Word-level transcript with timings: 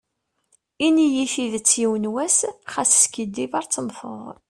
Ini-yi 0.85 1.25
tidet 1.33 1.69
yiwen 1.79 2.05
was, 2.13 2.37
ɣas 2.73 2.91
skiddib 3.01 3.51
ar 3.59 3.65
temteḍ. 3.73 4.25